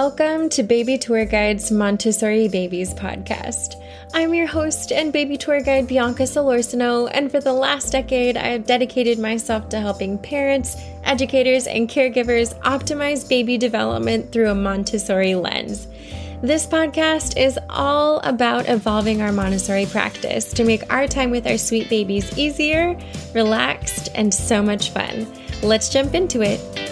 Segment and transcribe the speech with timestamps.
[0.00, 3.82] Welcome to Baby Tour Guide's Montessori Babies podcast.
[4.14, 8.46] I'm your host and baby tour guide, Bianca Solorzano, and for the last decade, I
[8.46, 15.34] have dedicated myself to helping parents, educators, and caregivers optimize baby development through a Montessori
[15.34, 15.88] lens.
[16.42, 21.58] This podcast is all about evolving our Montessori practice to make our time with our
[21.58, 22.96] sweet babies easier,
[23.34, 25.26] relaxed, and so much fun.
[25.60, 26.87] Let's jump into it.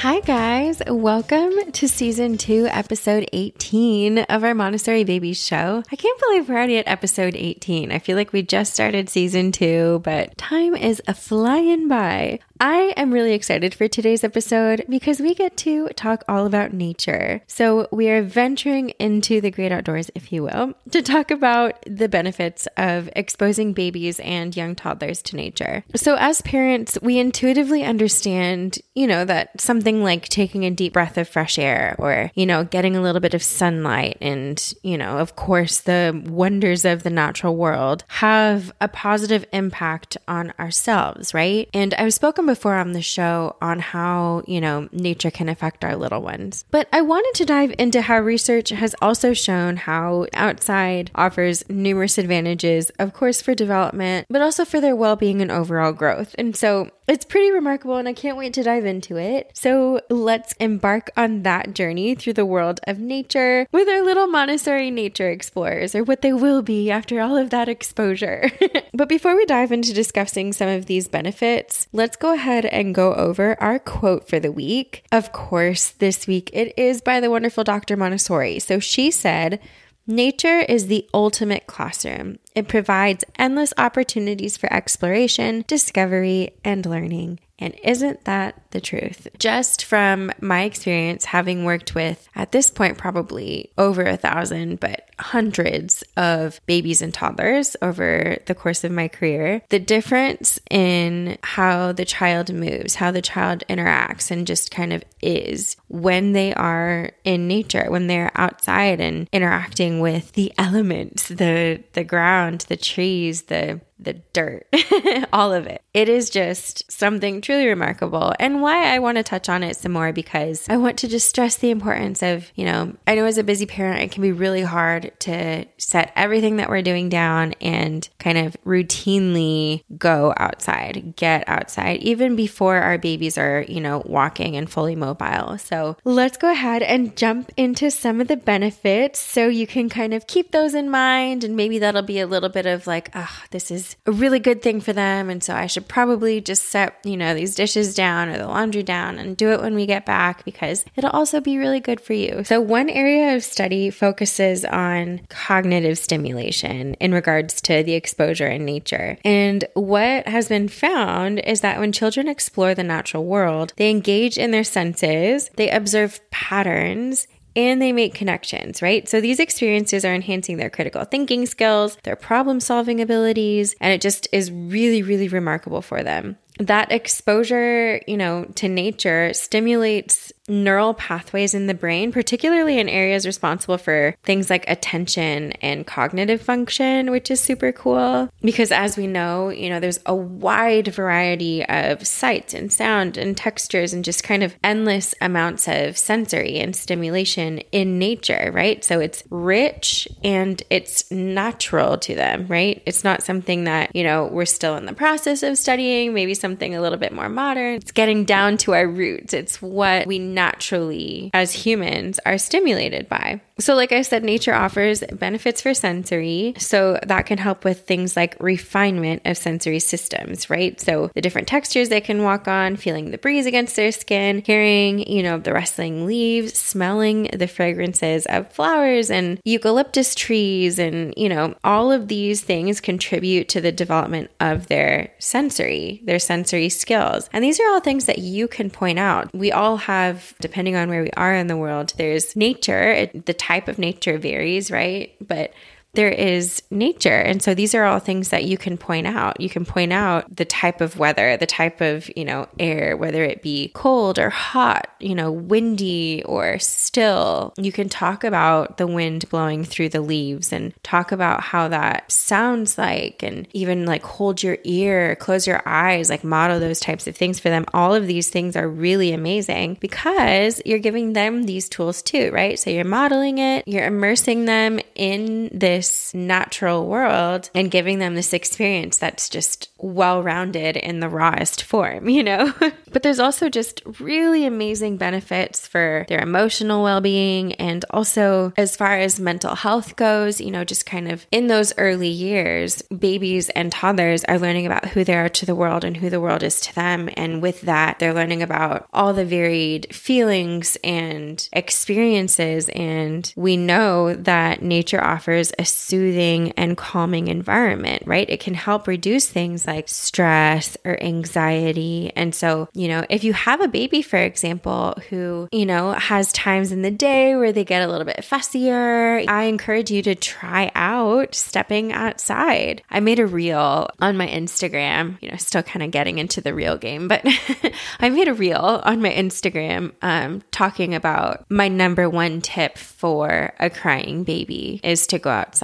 [0.00, 0.82] Hi, guys.
[0.86, 5.82] Welcome to season two, episode 18 of our Montessori Babies show.
[5.90, 7.90] I can't believe we're already at episode 18.
[7.90, 12.40] I feel like we just started season two, but time is a flying by.
[12.60, 17.42] I am really excited for today's episode because we get to talk all about nature.
[17.46, 22.08] So, we are venturing into the great outdoors, if you will, to talk about the
[22.08, 25.84] benefits of exposing babies and young toddlers to nature.
[25.94, 31.18] So, as parents, we intuitively understand, you know, that something like taking a deep breath
[31.18, 35.18] of fresh air or, you know, getting a little bit of sunlight and, you know,
[35.18, 41.68] of course, the wonders of the natural world have a positive impact on ourselves, right?
[41.74, 45.96] And I've spoken before on the show on how, you know, nature can affect our
[45.96, 46.64] little ones.
[46.70, 52.18] But I wanted to dive into how research has also shown how outside offers numerous
[52.18, 56.34] advantages, of course, for development, but also for their well being and overall growth.
[56.38, 59.52] And so it's pretty remarkable, and I can't wait to dive into it.
[59.54, 64.90] So let's embark on that journey through the world of nature with our little Montessori
[64.90, 68.50] nature explorers, or what they will be after all of that exposure.
[68.92, 73.12] but before we dive into discussing some of these benefits, let's go ahead and go
[73.14, 75.04] over our quote for the week.
[75.10, 77.96] Of course, this week it is by the wonderful Dr.
[77.96, 78.58] Montessori.
[78.60, 79.60] So she said,
[80.08, 82.38] Nature is the ultimate classroom.
[82.54, 87.40] It provides endless opportunities for exploration, discovery, and learning.
[87.58, 89.26] And isn't that the truth?
[89.38, 95.05] Just from my experience, having worked with, at this point, probably over a thousand, but
[95.18, 101.92] hundreds of babies and toddlers over the course of my career, the difference in how
[101.92, 107.10] the child moves, how the child interacts, and just kind of is when they are
[107.24, 113.42] in nature, when they're outside and interacting with the elements, the the ground, the trees,
[113.42, 114.66] the the dirt,
[115.32, 115.82] all of it.
[115.94, 118.34] It is just something truly remarkable.
[118.38, 121.28] And why I want to touch on it some more because I want to just
[121.28, 124.32] stress the importance of, you know, I know as a busy parent, it can be
[124.32, 131.14] really hard to set everything that we're doing down and kind of routinely go outside,
[131.16, 135.58] get outside, even before our babies are, you know, walking and fully mobile.
[135.58, 140.14] So let's go ahead and jump into some of the benefits so you can kind
[140.14, 141.44] of keep those in mind.
[141.44, 144.38] And maybe that'll be a little bit of like, ah, oh, this is a really
[144.38, 145.30] good thing for them.
[145.30, 148.82] And so I should probably just set, you know, these dishes down or the laundry
[148.82, 152.12] down and do it when we get back because it'll also be really good for
[152.12, 152.44] you.
[152.44, 154.95] So, one area of study focuses on
[155.28, 159.18] cognitive stimulation in regards to the exposure in nature.
[159.24, 164.38] And what has been found is that when children explore the natural world, they engage
[164.38, 169.08] in their senses, they observe patterns, and they make connections, right?
[169.08, 174.02] So these experiences are enhancing their critical thinking skills, their problem solving abilities, and it
[174.02, 176.36] just is really, really remarkable for them.
[176.58, 183.26] That exposure, you know, to nature stimulates neural pathways in the brain, particularly in areas
[183.26, 188.28] responsible for things like attention and cognitive function, which is super cool.
[188.42, 193.36] Because as we know, you know, there's a wide variety of sights and sound and
[193.36, 198.84] textures and just kind of endless amounts of sensory and stimulation in nature, right?
[198.84, 202.82] So it's rich and it's natural to them, right?
[202.86, 206.76] It's not something that, you know, we're still in the process of studying, maybe something
[206.76, 207.74] a little bit more modern.
[207.74, 209.34] It's getting down to our roots.
[209.34, 213.40] It's what we naturally, as humans, are stimulated by.
[213.58, 216.52] So, like I said, nature offers benefits for sensory.
[216.58, 220.78] So, that can help with things like refinement of sensory systems, right?
[220.78, 225.10] So, the different textures they can walk on, feeling the breeze against their skin, hearing,
[225.10, 231.30] you know, the rustling leaves, smelling the fragrances of flowers and eucalyptus trees, and, you
[231.30, 237.30] know, all of these things contribute to the development of their sensory, their sensory skills.
[237.32, 239.34] And these are all things that you can point out.
[239.34, 243.68] We all have, depending on where we are in the world, there's nature, the type
[243.68, 245.14] of nature varies, right?
[245.24, 245.52] But
[245.96, 247.18] there is nature.
[247.18, 249.40] And so these are all things that you can point out.
[249.40, 253.24] You can point out the type of weather, the type of, you know, air, whether
[253.24, 257.54] it be cold or hot, you know, windy or still.
[257.56, 262.12] You can talk about the wind blowing through the leaves and talk about how that
[262.12, 267.06] sounds like and even like hold your ear, close your eyes, like model those types
[267.06, 267.64] of things for them.
[267.72, 272.58] All of these things are really amazing because you're giving them these tools too, right?
[272.58, 278.32] So you're modeling it, you're immersing them in this natural world and giving them this
[278.32, 282.52] experience that's just well rounded in the rawest form, you know?
[282.92, 288.76] but there's also just really amazing benefits for their emotional well being and also as
[288.76, 293.48] far as mental health goes, you know, just kind of in those early years, babies
[293.50, 296.42] and toddlers are learning about who they are to the world and who the world
[296.42, 297.08] is to them.
[297.16, 302.68] And with that, they're learning about all the varied feelings and experiences.
[302.70, 308.28] And we know that nature offers a soothing and calming environment, right?
[308.28, 312.12] It can help reduce things like stress or anxiety.
[312.16, 316.32] And so, you know, if you have a baby, for example, who, you know, has
[316.32, 320.14] times in the day where they get a little bit fussier, I encourage you to
[320.14, 322.82] try out stepping outside.
[322.90, 326.54] I made a reel on my Instagram, you know, still kind of getting into the
[326.54, 327.22] reel game, but
[328.00, 333.52] I made a reel on my Instagram um, talking about my number one tip for
[333.60, 335.55] a crying baby is to go outside.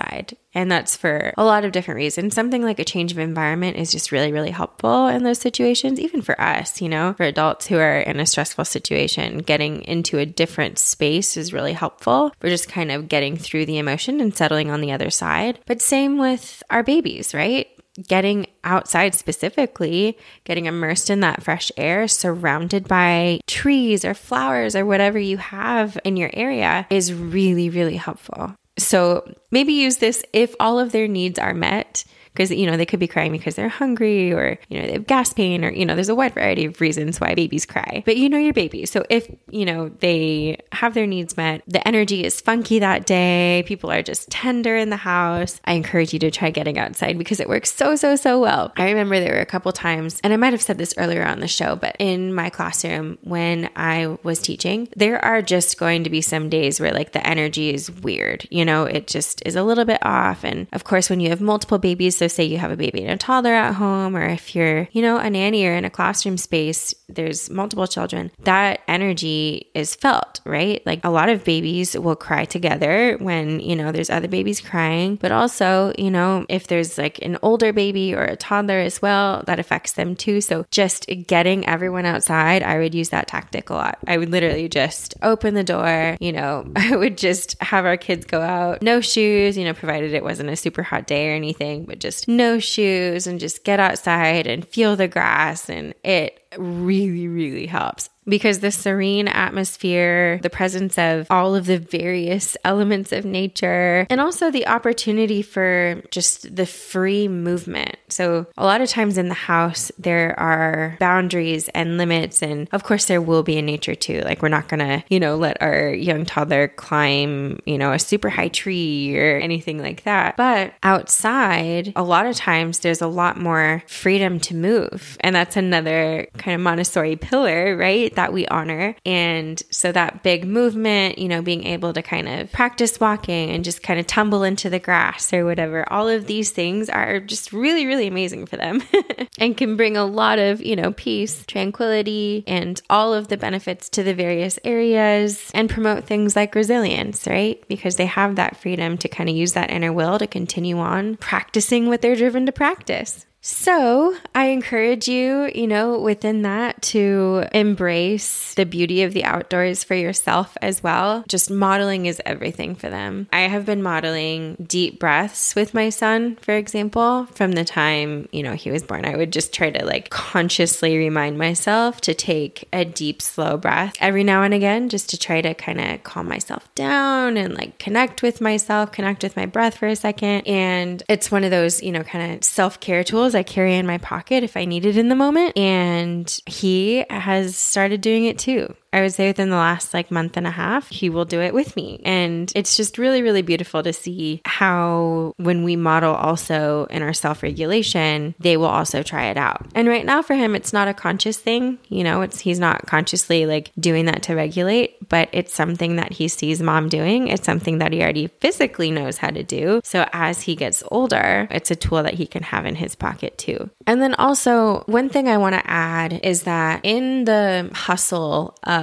[0.55, 2.35] And that's for a lot of different reasons.
[2.35, 6.21] Something like a change of environment is just really, really helpful in those situations, even
[6.21, 10.27] for us, you know, for adults who are in a stressful situation, getting into a
[10.27, 12.33] different space is really helpful.
[12.43, 15.59] We're just kind of getting through the emotion and settling on the other side.
[15.67, 17.69] But same with our babies, right?
[18.09, 24.87] getting outside specifically, getting immersed in that fresh air, surrounded by trees or flowers or
[24.87, 28.55] whatever you have in your area is really, really helpful.
[28.79, 32.87] So maybe use this if all of their needs are met because you know they
[32.87, 35.85] could be crying because they're hungry or you know they have gas pain or you
[35.85, 38.03] know there's a wide variety of reasons why babies cry.
[38.05, 38.87] But you know your baby.
[38.87, 43.63] So if you know they have their needs met the energy is funky that day
[43.67, 47.41] people are just tender in the house i encourage you to try getting outside because
[47.41, 48.73] it works so so so well.
[48.77, 51.41] I remember there were a couple times and i might have said this earlier on
[51.41, 56.11] the show but in my classroom when i was teaching there are just going to
[56.11, 58.47] be some days where like the energy is weird.
[58.51, 60.45] You know it just is a little bit off.
[60.45, 63.11] And of course when you have multiple babies so, say you have a baby and
[63.11, 66.37] a toddler at home, or if you're, you know, a nanny or in a classroom
[66.37, 70.87] space, there's multiple children, that energy is felt, right?
[70.87, 75.17] Like a lot of babies will cry together when, you know, there's other babies crying,
[75.17, 79.43] but also, you know, if there's like an older baby or a toddler as well,
[79.49, 80.41] that affects them too.
[80.41, 83.99] So, just getting everyone outside, I would use that tactic a lot.
[84.07, 88.27] I would literally just open the door, you know, I would just have our kids
[88.27, 91.85] go out, no shoes, you know, provided it wasn't a super hot day or anything,
[91.85, 95.71] but just just no shoes and just get outside and feel the grass.
[95.71, 101.79] And it really, really helps because the serene atmosphere, the presence of all of the
[101.79, 107.97] various elements of nature, and also the opportunity for just the free movement.
[108.09, 112.43] So, a lot of times in the house, there are boundaries and limits.
[112.43, 114.21] And of course, there will be in nature too.
[114.21, 117.99] Like, we're not going to, you know, let our young toddler climb, you know, a
[117.99, 120.37] super high tree or anything like that.
[120.37, 125.17] But outside, a lot of times there's a lot more freedom to move.
[125.21, 128.12] And that's another kind of Montessori pillar, right?
[128.15, 128.95] That we honor.
[129.05, 133.65] And so that big movement, you know, being able to kind of practice walking and
[133.65, 137.53] just kind of tumble into the grass or whatever, all of these things are just
[137.53, 138.83] really, really amazing for them
[139.39, 143.89] and can bring a lot of, you know, peace, tranquility, and all of the benefits
[143.91, 147.63] to the various areas and promote things like resilience, right?
[147.69, 151.17] Because they have that freedom to kind of use that inner will to continue on
[151.17, 153.27] practicing what they're driven to practice.
[153.45, 159.83] So, I encourage you, you know, within that to embrace the beauty of the outdoors
[159.83, 161.25] for yourself as well.
[161.27, 163.27] Just modeling is everything for them.
[163.33, 168.45] I have been modeling deep breaths with my son, for example, from the time, you
[168.45, 169.05] know, he was born.
[169.05, 173.97] I would just try to like consciously remind myself to take a deep, slow breath
[173.99, 177.79] every now and again, just to try to kind of calm myself down and like
[177.79, 180.47] connect with myself, connect with my breath for a second.
[180.47, 183.03] And it's one of those, you know, kind of self care
[183.35, 185.57] I carry in my pocket if I need it in the moment.
[185.57, 188.75] And he has started doing it too.
[188.93, 191.55] I would say within the last like month and a half, he will do it
[191.55, 192.01] with me.
[192.05, 197.13] And it's just really, really beautiful to see how when we model also in our
[197.13, 199.67] self regulation, they will also try it out.
[199.75, 201.79] And right now for him, it's not a conscious thing.
[201.89, 206.13] You know, it's he's not consciously like doing that to regulate, but it's something that
[206.13, 207.29] he sees mom doing.
[207.29, 209.81] It's something that he already physically knows how to do.
[209.85, 213.39] So as he gets older, it's a tool that he can have in his pocket
[213.39, 213.71] too.
[213.87, 218.82] And then also, one thing I want to add is that in the hustle of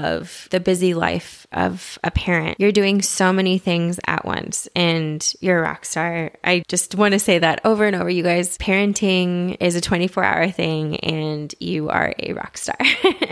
[0.50, 5.60] the busy life of a parent, you're doing so many things at once and you're
[5.60, 6.32] a rock star.
[6.44, 10.24] I just want to say that over and over, you guys, parenting is a 24
[10.24, 12.78] hour thing and you are a rock star.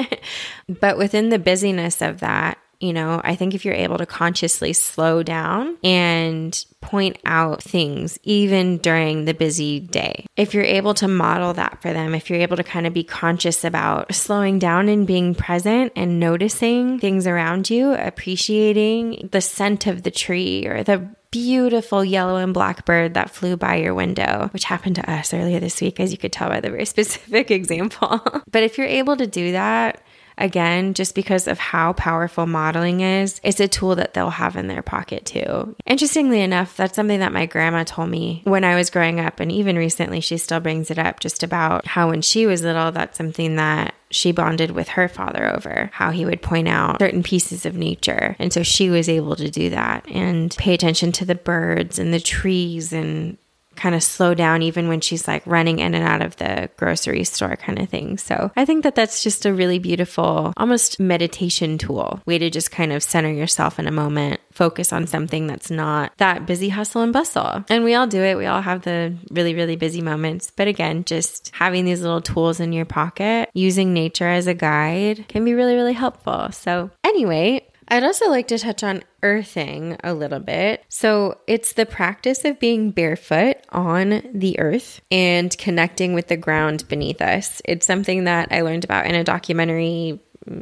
[0.80, 4.74] but within the busyness of that, you know, I think if you're able to consciously
[4.74, 11.08] slow down and point out things even during the busy day, if you're able to
[11.08, 14.90] model that for them, if you're able to kind of be conscious about slowing down
[14.90, 20.84] and being present and noticing things around you, appreciating the scent of the tree or
[20.84, 25.34] the beautiful yellow and black bird that flew by your window, which happened to us
[25.34, 28.22] earlier this week, as you could tell by the very specific example.
[28.52, 30.02] but if you're able to do that,
[30.38, 34.68] Again, just because of how powerful modeling is, it's a tool that they'll have in
[34.68, 35.76] their pocket too.
[35.86, 39.40] Interestingly enough, that's something that my grandma told me when I was growing up.
[39.40, 42.92] And even recently, she still brings it up just about how when she was little,
[42.92, 47.24] that's something that she bonded with her father over how he would point out certain
[47.24, 48.36] pieces of nature.
[48.40, 52.14] And so she was able to do that and pay attention to the birds and
[52.14, 53.38] the trees and
[53.78, 57.24] kind of slow down even when she's like running in and out of the grocery
[57.24, 58.18] store kind of thing.
[58.18, 62.72] So I think that that's just a really beautiful, almost meditation tool, way to just
[62.72, 67.02] kind of center yourself in a moment, focus on something that's not that busy hustle
[67.02, 67.64] and bustle.
[67.70, 68.38] And we all do it.
[68.38, 70.52] We all have the really, really busy moments.
[70.56, 75.28] But again, just having these little tools in your pocket, using nature as a guide
[75.28, 76.52] can be really, really helpful.
[76.52, 80.84] So anyway, I'd also like to touch on earthing a little bit.
[80.90, 86.88] So, it's the practice of being barefoot on the earth and connecting with the ground
[86.88, 87.62] beneath us.
[87.66, 90.20] It's something that I learned about in a documentary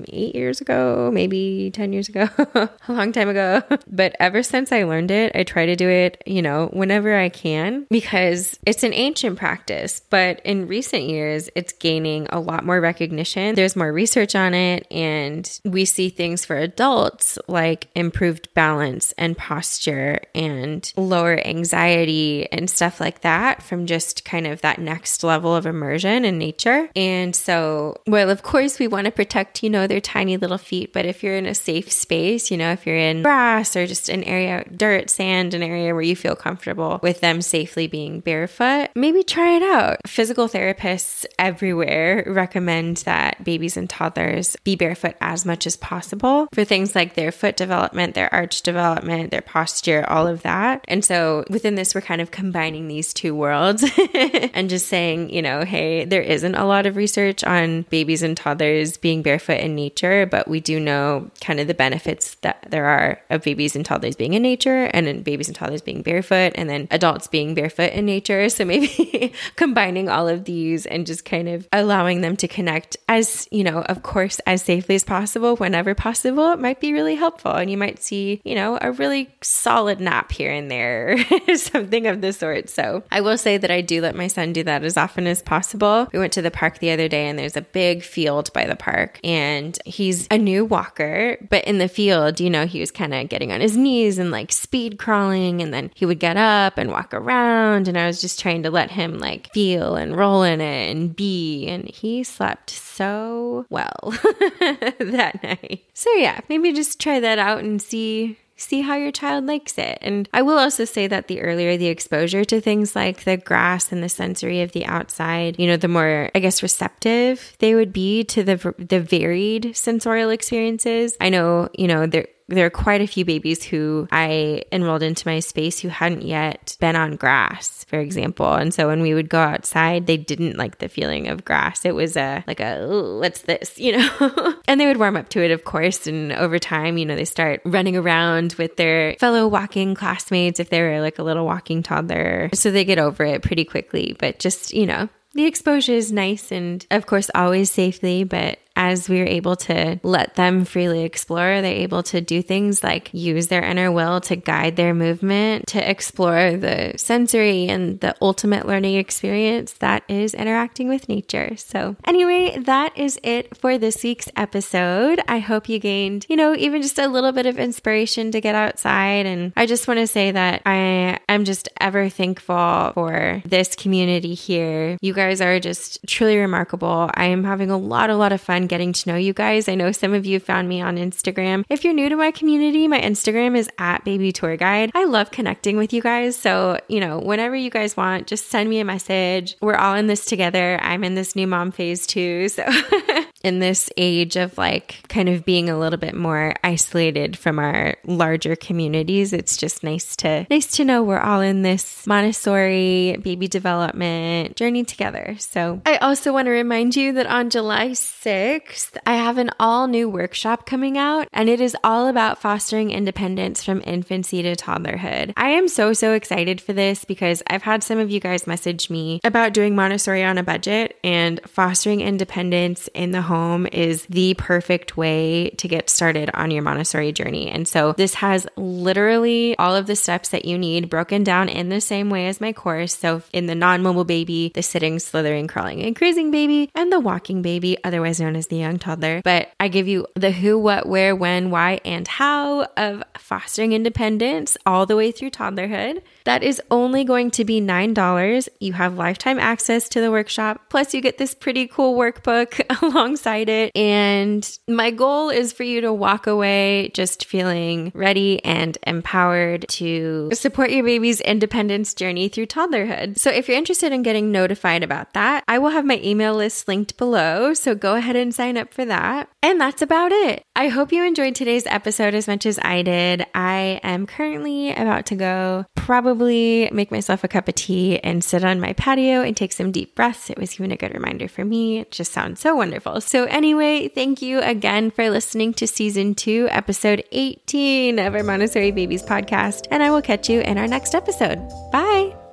[0.10, 3.62] eight years ago, maybe 10 years ago, a long time ago.
[3.88, 7.30] But ever since I learned it, I try to do it, you know, whenever I
[7.30, 10.02] can because it's an ancient practice.
[10.10, 13.56] But in recent years, it's gaining a lot more recognition.
[13.56, 19.38] There's more research on it, and we see things for adults like improved balance and
[19.38, 25.56] posture and lower anxiety and stuff like that from just kind of that next level
[25.56, 26.90] of immersion in nature.
[26.96, 30.58] And so, well, of course, we want to protect, you know, know their tiny little
[30.58, 33.86] feet, but if you're in a safe space, you know, if you're in grass or
[33.86, 38.20] just an area, dirt, sand, an area where you feel comfortable with them safely being
[38.22, 39.98] barefoot, maybe try it out.
[40.08, 46.64] Physical therapists everywhere recommend that babies and toddlers be barefoot as much as possible for
[46.64, 50.84] things like their foot development, their arch development, their posture, all of that.
[50.88, 55.42] And so within this, we're kind of combining these two worlds and just saying, you
[55.42, 59.76] know, hey, there isn't a lot of research on babies and toddlers being barefoot in
[59.76, 63.86] nature, but we do know kind of the benefits that there are of babies and
[63.86, 67.92] toddlers being in nature and babies and toddlers being barefoot and then adults being barefoot
[67.92, 68.46] in nature.
[68.56, 73.50] So maybe combining all of these and just kind of allowing them to connect as,
[73.52, 77.52] you know, of course, as safely as possible, whenever possible, it might be really helpful.
[77.52, 81.18] And you might see, you know, a really solid nap here and there,
[81.56, 82.70] something of the sort.
[82.70, 85.42] So I will say that I do let my son do that as often as
[85.42, 86.08] possible.
[86.14, 88.76] We went to the park the other day and there's a big field by the
[88.76, 92.92] park and and he's a new walker, but in the field, you know, he was
[92.92, 96.38] kind of getting on his knees and like speed crawling and then he would get
[96.38, 100.16] up and walk around and I was just trying to let him like feel and
[100.16, 103.96] roll in it and be and he slept so well
[104.60, 105.84] that night.
[105.94, 109.98] So yeah, maybe just try that out and see see how your child likes it.
[110.02, 113.92] And I will also say that the earlier the exposure to things like the grass
[113.92, 117.92] and the sensory of the outside, you know, the more I guess receptive they would
[117.92, 121.18] be to the the varied sensorial experiences.
[121.20, 125.28] I know, you know, there there are quite a few babies who I enrolled into
[125.28, 128.54] my space who hadn't yet been on grass, for example.
[128.54, 131.86] And so when we would go outside, they didn't like the feeling of grass.
[131.86, 134.56] It was a like a what's this, you know?
[134.68, 136.06] and they would warm up to it, of course.
[136.06, 140.70] And over time, you know, they start running around with their fellow walking classmates if
[140.70, 142.50] they were like a little walking toddler.
[142.54, 144.16] So they get over it pretty quickly.
[144.20, 149.08] But just, you know, the exposure is nice and, of course, always safely, but as
[149.10, 153.48] we are able to let them freely explore, they're able to do things like use
[153.48, 158.96] their inner will to guide their movement, to explore the sensory and the ultimate learning
[158.96, 161.56] experience that is interacting with nature.
[161.58, 165.22] So, anyway, that is it for this week's episode.
[165.28, 168.56] I hope you gained, you know, even just a little bit of inspiration to get
[168.56, 169.26] outside.
[169.26, 174.34] And I just want to say that I am just ever thankful for this community
[174.34, 174.98] here.
[175.02, 177.10] You guys are just truly remarkable.
[177.14, 179.68] I am having a lot, a lot of fun getting to know you guys.
[179.68, 181.64] I know some of you found me on Instagram.
[181.70, 184.92] If you're new to my community, my Instagram is at baby tour guide.
[184.94, 186.36] I love connecting with you guys.
[186.36, 189.56] So, you know, whenever you guys want, just send me a message.
[189.62, 190.80] We're all in this together.
[190.82, 192.50] I'm in this new mom phase too.
[192.50, 192.66] So,
[193.46, 197.96] in this age of like kind of being a little bit more isolated from our
[198.04, 203.48] larger communities, it's just nice to nice to know we're all in this Montessori baby
[203.48, 205.36] development journey together.
[205.38, 209.88] So, I also want to remind you that on July 6th, I have an all
[209.88, 215.34] new workshop coming out and it is all about fostering independence from infancy to toddlerhood.
[215.38, 218.90] I am so so excited for this because I've had some of you guys message
[218.90, 223.35] me about doing Montessori on a budget and fostering independence in the home
[223.72, 227.50] is the perfect way to get started on your Montessori journey.
[227.50, 231.70] And so this has literally all of the steps that you need broken down in
[231.70, 232.98] the same way as my course.
[232.98, 237.42] So in the non-mobile baby, the sitting, slithering, crawling, and cruising baby, and the walking
[237.42, 239.22] baby, otherwise known as the young toddler.
[239.24, 244.58] But I give you the who, what, where, when, why, and how of fostering independence
[244.66, 246.02] all the way through toddlerhood.
[246.26, 248.50] That is only going to be $9.
[248.60, 250.62] You have lifetime access to the workshop.
[250.70, 252.62] Plus, you get this pretty cool workbook
[253.16, 253.72] alongside it.
[253.76, 260.30] And my goal is for you to walk away just feeling ready and empowered to
[260.34, 263.18] support your baby's independence journey through toddlerhood.
[263.18, 266.68] So, if you're interested in getting notified about that, I will have my email list
[266.68, 267.54] linked below.
[267.54, 269.30] So, go ahead and sign up for that.
[269.42, 270.44] And that's about it.
[270.56, 273.26] I hope you enjoyed today's episode as much as I did.
[273.34, 278.44] I am currently about to go probably make myself a cup of tea and sit
[278.44, 280.32] on my patio and take some deep breaths.
[280.32, 281.80] It was even a good reminder for me.
[281.80, 283.02] It just sounds so wonderful.
[283.06, 288.72] So, anyway, thank you again for listening to season two, episode 18 of our Montessori
[288.72, 289.68] Babies podcast.
[289.70, 291.38] And I will catch you in our next episode.
[291.72, 292.25] Bye.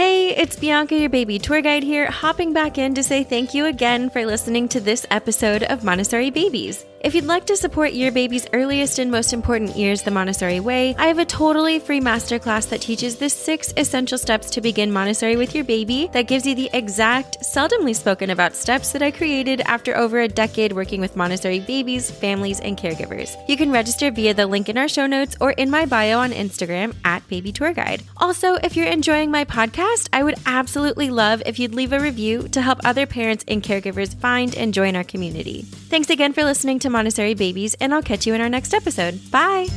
[0.00, 3.66] Hey, it's Bianca, your baby tour guide here, hopping back in to say thank you
[3.66, 6.86] again for listening to this episode of Montessori Babies.
[7.02, 10.94] If you'd like to support your baby's earliest and most important years the Montessori way,
[10.98, 15.36] I have a totally free masterclass that teaches the six essential steps to begin Montessori
[15.36, 19.62] with your baby that gives you the exact, seldomly spoken about steps that I created
[19.62, 23.34] after over a decade working with Montessori babies, families, and caregivers.
[23.48, 26.32] You can register via the link in our show notes or in my bio on
[26.32, 28.02] Instagram at Baby Tour Guide.
[28.18, 29.44] Also, if you're enjoying my
[29.90, 33.62] podcast, I would absolutely love if you'd leave a review to help other parents and
[33.62, 35.62] caregivers find and join our community.
[35.62, 39.30] Thanks again for listening to Montessori Babies, and I'll catch you in our next episode.
[39.30, 39.68] Bye!